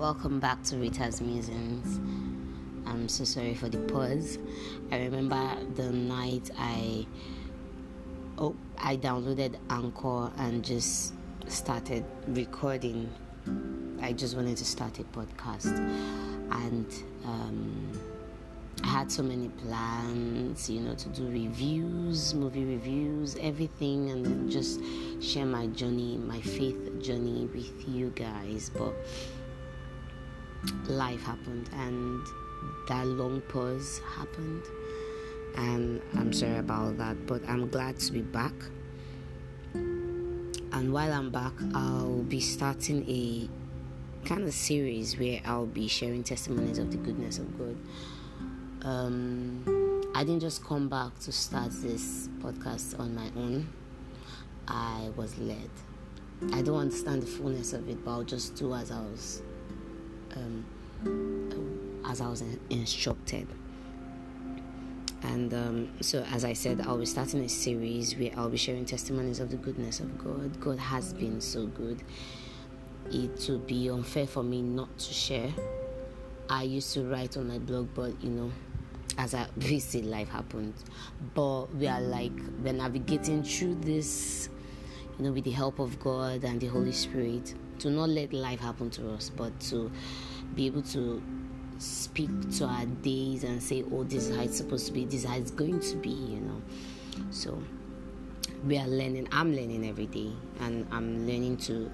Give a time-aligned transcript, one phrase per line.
[0.00, 1.98] welcome back to Rita's Musings.
[2.86, 4.38] I'm so sorry for the pause.
[4.90, 7.06] I remember the night I
[8.38, 11.12] oh I downloaded Anchor and just
[11.48, 13.12] started recording.
[14.00, 15.76] I just wanted to start a podcast,
[16.50, 16.86] and
[17.26, 17.92] um,
[18.82, 24.80] I had so many plans, you know, to do reviews, movie reviews, everything, and just
[25.20, 28.70] share my journey, my faith journey with you guys.
[28.70, 28.94] But
[30.88, 32.26] life happened, and
[32.88, 34.62] that long pause happened,
[35.56, 37.26] and I'm sorry about that.
[37.26, 38.54] But I'm glad to be back.
[40.72, 43.48] And while I'm back, I'll be starting a
[44.26, 47.76] kind of series where I'll be sharing testimonies of the goodness of God
[48.82, 53.68] um, I didn't just come back to start this podcast on my own.
[54.66, 55.70] I was led.
[56.52, 59.42] I don't understand the fullness of it, but I'll just do as I was,
[60.36, 60.64] um,
[62.08, 63.46] as I was instructed.
[65.22, 68.86] And um, so, as I said, I'll be starting a series where I'll be sharing
[68.86, 70.58] testimonies of the goodness of God.
[70.60, 72.02] God has been so good.
[73.12, 75.52] It would be unfair for me not to share.
[76.48, 78.50] I used to write on my blog, but you know,
[79.18, 80.74] as a busy life happened.
[81.34, 84.48] But we are like we're navigating through this,
[85.20, 88.58] you know, with the help of God and the Holy Spirit to not let life
[88.58, 89.90] happen to us, but to
[90.54, 91.22] be able to
[91.76, 95.24] speak to our days and say, Oh, this is how it's supposed to be, this
[95.24, 96.62] is how it's going to be, you know.
[97.30, 97.62] So
[98.64, 101.90] we are learning, I'm learning every day, and I'm learning to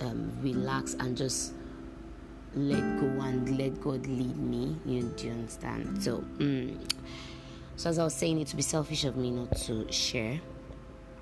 [0.00, 1.52] um, relax and just
[2.54, 4.74] let go and let God lead me.
[4.86, 6.02] You do you understand?
[6.02, 6.78] So, mm,
[7.76, 10.40] so as I was saying, it would be selfish of me not to share.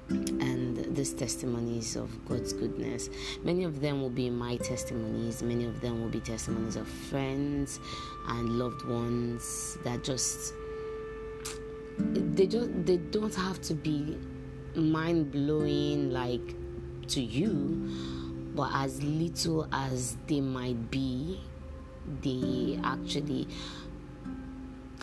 [0.08, 3.08] And these testimonies of God's goodness,
[3.42, 5.42] many of them will be my testimonies.
[5.42, 7.80] Many of them will be testimonies of friends
[8.28, 10.54] and loved ones that just
[11.98, 14.16] they just they don't have to be
[14.74, 16.54] mind blowing like
[17.06, 17.90] to you
[18.54, 21.40] but as little as they might be,
[22.20, 23.48] they actually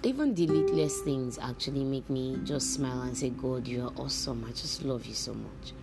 [0.04, 4.46] even the littlest things actually make me just smile and say, God, you are awesome.
[4.48, 5.74] I just love you so much.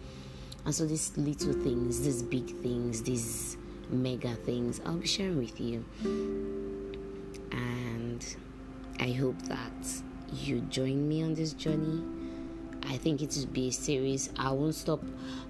[0.65, 3.57] And so these little things, these big things, these
[3.91, 5.85] mega things, I'll be sharing with you.
[7.53, 8.25] And
[8.99, 10.03] I hope that
[10.33, 12.03] you join me on this journey
[12.89, 14.31] I think it will be a series.
[14.39, 15.03] I won't stop.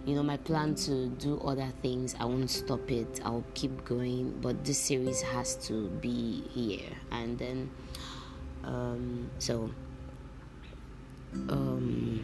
[0.06, 3.20] You know, my plan to do other things, I won't stop it.
[3.24, 4.38] I'll keep going.
[4.40, 6.88] But this series has to be here.
[7.10, 7.70] And then,
[8.66, 9.70] um, so,
[11.48, 12.20] um,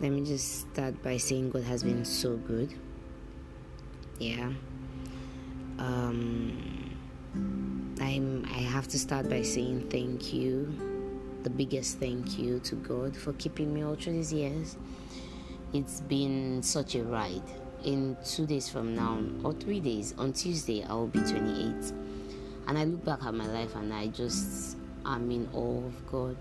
[0.00, 2.74] let me just start by saying God has been so good.
[4.18, 4.50] Yeah.
[5.78, 6.90] Um,
[8.00, 8.44] I'm.
[8.46, 10.72] I have to start by saying thank you
[11.44, 14.76] the biggest thank you to God for keeping me all through these years.
[15.72, 17.42] It's been such a ride.
[17.84, 21.92] In two days from now, or three days, on Tuesday, I will be 28.
[22.66, 26.36] And I look back at my life and I just am in awe of God.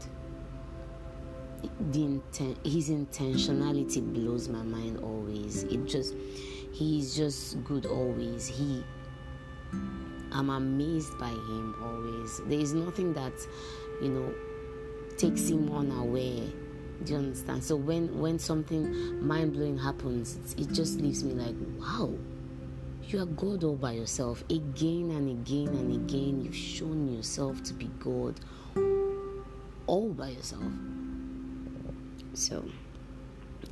[1.91, 5.63] The inten- his intentionality blows my mind always.
[5.63, 6.13] It just,
[6.72, 8.47] he's just good always.
[8.47, 8.84] He,
[10.31, 12.41] I'm amazed by him always.
[12.47, 13.34] There is nothing that,
[14.01, 14.34] you know,
[15.17, 16.47] takes him unaware.
[17.03, 17.63] Do you understand?
[17.63, 22.13] So when when something mind blowing happens, it just leaves me like, wow,
[23.13, 24.44] you are God all by yourself.
[24.50, 28.40] Again and again and again, you've shown yourself to be God
[29.85, 30.63] all by yourself.
[32.34, 32.66] So,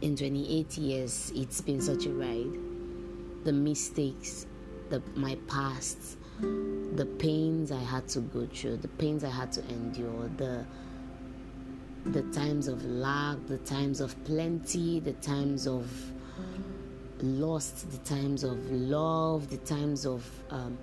[0.02, 2.56] in 28 years, it's been such a ride.
[3.44, 4.46] The mistakes,
[4.90, 9.68] the my past, the pains I had to go through, the pains I had to
[9.70, 10.66] endure, the
[12.06, 15.88] the times of lack, the times of plenty, the times of
[17.24, 20.78] lost, the times of love, the times of um,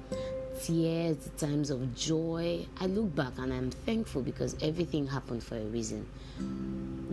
[0.63, 2.67] tears, the times of joy.
[2.81, 6.07] I look back and I'm thankful because everything happened for a reason.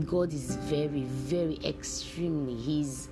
[0.06, 3.10] God is very, very extremely, He's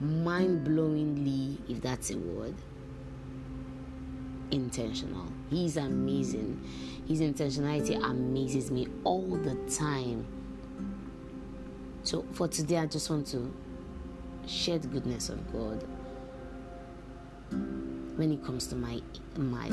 [0.00, 2.54] mind blowingly, if that's a word,
[4.50, 5.26] intentional.
[5.50, 6.60] He's amazing.
[7.06, 10.26] His intentionality amazes me all the time.
[12.02, 13.52] So for today, I just want to
[14.46, 15.84] share the goodness of God
[18.16, 19.00] when it comes to my
[19.36, 19.66] my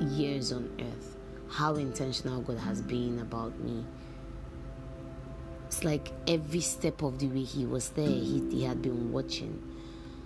[0.00, 1.16] years on earth.
[1.48, 3.84] How intentional God has been about me.
[5.66, 8.06] It's like every step of the way He was there.
[8.06, 9.62] He, he had been watching.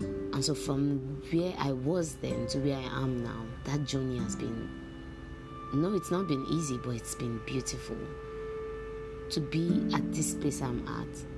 [0.01, 4.37] And so from where I was then to where I am now, that journey has
[4.37, 4.69] been
[5.75, 7.97] no, it's not been easy, but it's been beautiful.
[9.31, 11.36] To be at this place I'm at.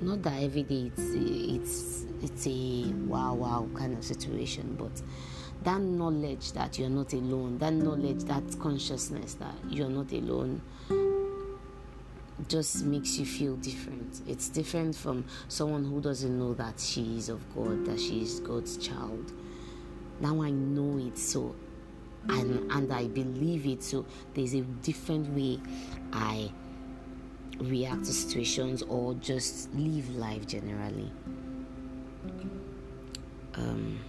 [0.00, 5.02] Not that every day it's it's it's a wow wow kind of situation, but
[5.62, 10.60] that knowledge that you're not alone, that knowledge, that consciousness that you're not alone
[12.48, 14.20] just makes you feel different.
[14.26, 18.40] It's different from someone who doesn't know that she is of God, that she is
[18.40, 19.32] God's child.
[20.20, 21.54] Now I know it so
[22.28, 25.60] and and I believe it so there's a different way
[26.12, 26.50] I
[27.58, 31.10] react to situations or just live life generally.
[33.54, 34.00] Um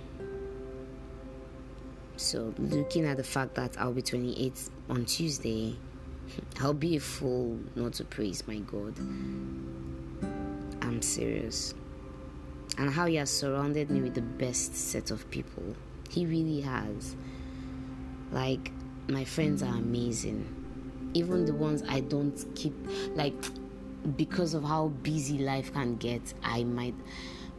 [2.17, 5.77] so looking at the fact that I'll be 28 on Tuesday
[6.61, 8.97] I'll be a fool not to praise my God.
[10.81, 11.73] I'm serious.
[12.77, 15.75] And how He has surrounded me with the best set of people.
[16.09, 17.15] He really has.
[18.31, 18.71] Like,
[19.07, 20.54] my friends are amazing.
[21.15, 22.73] Even the ones I don't keep,
[23.15, 23.33] like,
[24.17, 26.93] because of how busy life can get, I might,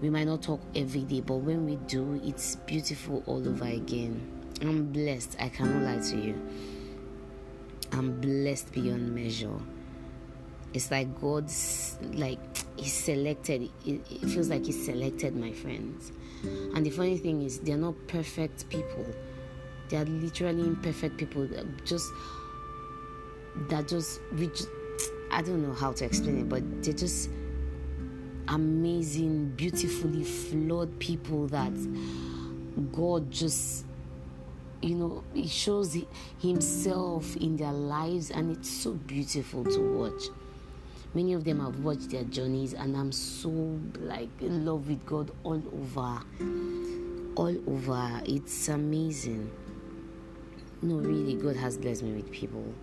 [0.03, 4.21] we might not talk every day, but when we do, it's beautiful all over again.
[4.61, 6.41] I'm blessed, I cannot lie to you.
[7.93, 9.59] I'm blessed beyond measure.
[10.75, 12.39] It's like God's like
[12.79, 13.71] He selected.
[13.87, 16.13] It, it feels like He selected my friends.
[16.43, 19.07] And the funny thing is, they're not perfect people.
[19.89, 21.49] They are literally imperfect people.
[21.87, 22.13] Just
[23.69, 24.63] that just which
[25.31, 27.31] I don't know how to explain it, but they're just
[28.49, 31.73] amazing, beautifully flawed people that
[32.93, 33.87] God just
[34.83, 35.97] you know, he shows
[36.39, 40.29] himself in their lives, and it's so beautiful to watch.
[41.15, 43.49] Many of them have watched their journeys, and I'm so
[43.99, 46.21] like in love with God all over,
[47.37, 48.21] all over.
[48.27, 49.51] It's amazing.
[50.83, 52.75] No, really, God has blessed me with people,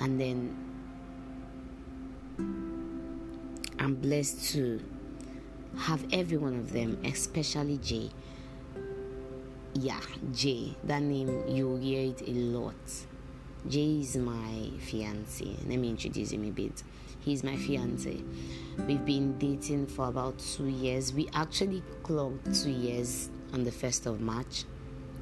[0.00, 0.56] and then
[3.78, 4.80] I'm blessed to
[5.76, 8.10] have every one of them, especially Jay
[9.80, 10.00] yeah,
[10.32, 10.74] Jay.
[10.84, 12.74] That name you hear it a lot.
[13.68, 15.44] Jay is my fiance.
[15.66, 16.82] Let me introduce him a bit.
[17.20, 18.22] He's my fiance.
[18.86, 21.12] We've been dating for about two years.
[21.12, 24.64] We actually clocked two years on the first of March.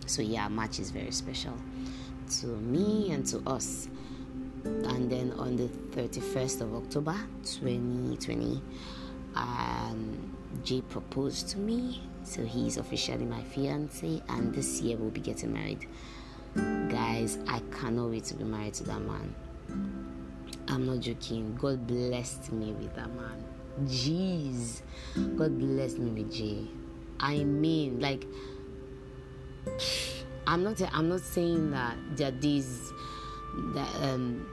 [0.06, 1.56] So yeah, March is very special
[2.40, 3.88] to me and to us.
[4.66, 8.62] And then on the 31st of October 2020,
[9.34, 15.20] um, Jay proposed to me so he's officially my fiance, and this year we'll be
[15.20, 15.86] getting married.
[16.56, 19.34] Guys, I cannot wait to be married to that man.
[20.66, 21.54] I'm not joking.
[21.54, 23.44] God blessed me with that man.
[23.84, 24.82] Jeez,
[25.36, 26.66] God blessed me with Jay.
[27.20, 28.26] I mean, like,
[30.48, 30.82] I'm not.
[30.92, 32.92] I'm not saying that there are days
[33.74, 34.48] that um,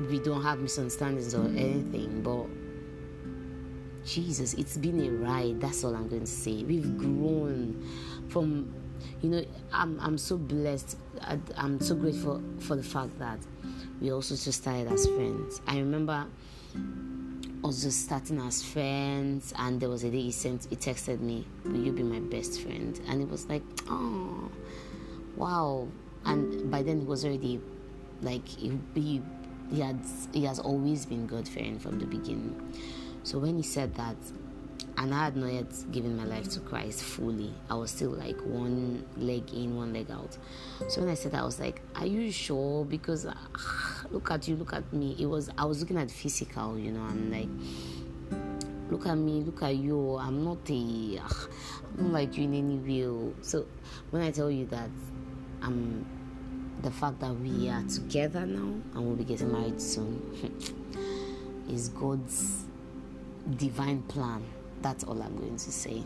[0.00, 2.46] we don't have misunderstandings or anything, but
[4.06, 5.60] Jesus, it's been a ride.
[5.60, 6.62] That's all I'm going to say.
[6.62, 7.84] We've grown
[8.28, 8.72] from,
[9.20, 10.96] you know, I'm, I'm so blessed.
[11.20, 13.38] I, I'm so grateful for the fact that
[14.00, 15.60] we also just started as friends.
[15.66, 16.26] I remember
[17.64, 21.44] us just starting as friends, and there was a day he sent, he texted me,
[21.64, 24.50] "Will you be my best friend?" And it was like, oh,
[25.36, 25.88] wow.
[26.24, 27.60] And by then he was already
[28.22, 29.22] like he he,
[29.70, 29.98] he had
[30.32, 32.72] he has always been God fearing from the beginning.
[33.22, 34.16] So when he said that,
[34.96, 38.40] and I had not yet given my life to Christ fully, I was still like
[38.40, 40.36] one leg in, one leg out.
[40.88, 43.34] So when I said that, I was like, "Are you sure?" Because uh,
[44.10, 45.16] look at you, look at me.
[45.18, 47.48] It was I was looking at physical, you know, and like
[48.90, 50.16] look at me, look at you.
[50.16, 53.32] I'm not a, I'm not like you in any way.
[53.42, 53.66] So
[54.10, 54.90] when I tell you that
[55.62, 56.06] I'm,
[56.82, 60.22] the fact that we are together now and we'll be getting married soon
[61.68, 62.64] is God's
[63.56, 64.42] divine plan.
[64.82, 66.02] That's all I'm going to say.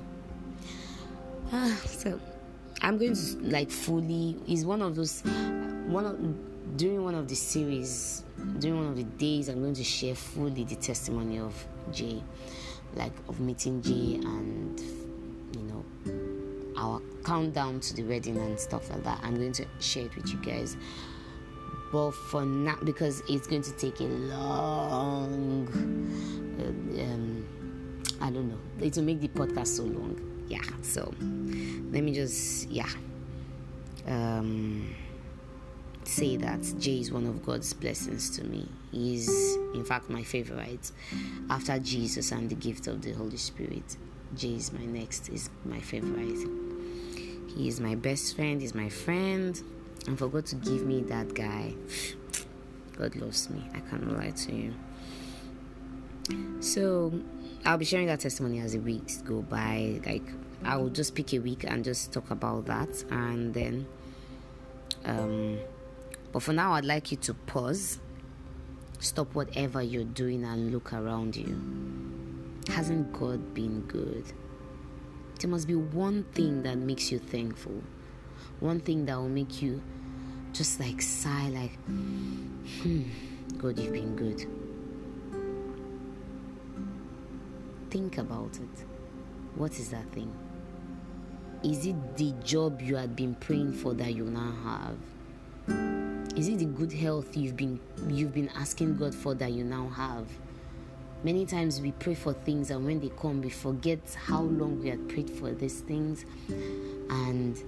[1.52, 2.18] Uh, so
[2.80, 5.20] I'm going to like fully is one of those
[5.86, 8.24] one of during one of the series
[8.58, 11.54] during one of the days I'm going to share fully the testimony of
[11.92, 12.22] Jay,
[12.94, 16.21] like of meeting Jay and you know
[17.32, 19.18] countdown to the wedding and stuff like that.
[19.22, 20.76] I'm going to share it with you guys.
[21.90, 25.66] But for now, because it's going to take a long
[27.00, 27.46] um,
[28.20, 28.58] I don't know.
[28.80, 30.20] It will make the podcast so long.
[30.48, 30.60] Yeah.
[30.82, 31.14] So
[31.90, 32.88] let me just yeah.
[34.06, 34.94] Um,
[36.04, 38.68] say that Jay is one of God's blessings to me.
[38.90, 40.90] He's in fact my favorite
[41.48, 43.96] after Jesus and the gift of the Holy Spirit.
[44.34, 46.61] Jay is my next, is my favorite.
[47.54, 49.60] He is my best friend, he's my friend,
[50.06, 51.74] and for God to give me that guy,
[52.96, 53.62] God loves me.
[53.74, 54.74] I cannot lie to you.
[56.60, 57.12] So
[57.64, 60.00] I'll be sharing that testimony as the weeks go by.
[60.06, 60.22] Like
[60.64, 63.86] I will just pick a week and just talk about that, and then.
[65.04, 65.58] Um,
[66.32, 67.98] but for now, I'd like you to pause,
[69.00, 71.60] stop whatever you're doing, and look around you.
[72.72, 74.24] Hasn't God been good?
[75.42, 77.82] There must be one thing that makes you thankful,
[78.60, 79.82] one thing that will make you
[80.52, 83.02] just like sigh, like, hmm,
[83.58, 84.46] God, you've been good.
[87.90, 88.84] Think about it.
[89.56, 90.32] What is that thing?
[91.64, 94.96] Is it the job you had been praying for that you now have?
[96.38, 99.88] Is it the good health you've been you've been asking God for that you now
[99.88, 100.28] have?
[101.24, 104.88] Many times we pray for things and when they come we forget how long we
[104.88, 107.62] had prayed for these things and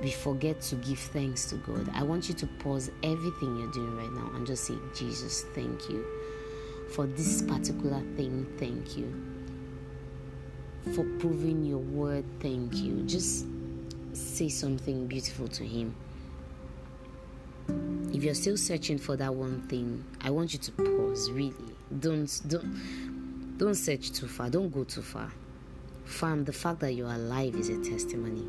[0.00, 1.90] we forget to give thanks to God.
[1.92, 5.88] I want you to pause everything you're doing right now and just say, Jesus, thank
[5.88, 6.04] you.
[6.94, 9.12] For this particular thing, thank you.
[10.94, 13.02] For proving your word, thank you.
[13.02, 13.46] Just
[14.12, 15.94] say something beautiful to Him.
[18.12, 21.54] If you're still searching for that one thing, I want you to pause, really.
[21.98, 24.50] Don't don't don't search too far.
[24.50, 25.32] Don't go too far.
[26.04, 28.46] Fam, the fact that you're alive is a testimony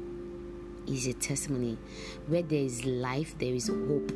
[0.88, 1.78] is a testimony.
[2.28, 4.12] Where there is life, there is hope.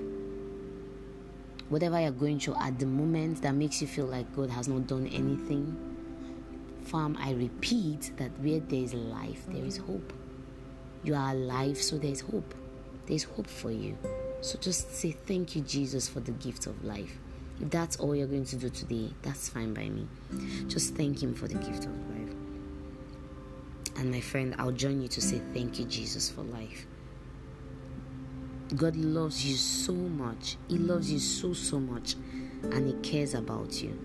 [1.69, 4.87] Whatever you're going through at the moment that makes you feel like God has not
[4.87, 5.75] done anything,
[6.83, 10.13] fam, I repeat that where there is life, there is hope.
[11.03, 12.53] You are alive, so there's hope.
[13.07, 13.97] There's hope for you.
[14.41, 17.17] So just say thank you, Jesus, for the gift of life.
[17.61, 20.07] If that's all you're going to do today, that's fine by me.
[20.67, 22.35] Just thank Him for the gift of life.
[23.97, 26.85] And my friend, I'll join you to say thank you, Jesus, for life.
[28.75, 30.57] God loves you so much.
[30.67, 32.15] He loves you so, so much.
[32.63, 33.97] And He cares about you.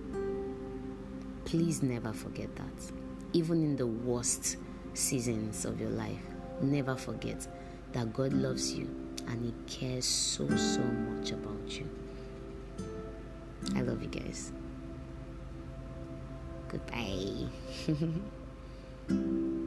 [1.45, 2.93] Please never forget that.
[3.33, 4.57] Even in the worst
[4.95, 6.23] seasons of your life,
[6.61, 7.47] never forget
[7.93, 8.89] that God loves you
[9.27, 11.89] and He cares so, so much about you.
[13.77, 14.53] I love you guys.
[16.69, 17.49] Goodbye.